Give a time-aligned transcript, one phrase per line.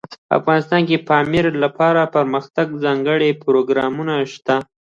[0.37, 4.55] افغانستان کې د پامیر لپاره دپرمختیا ځانګړي پروګرامونه شته.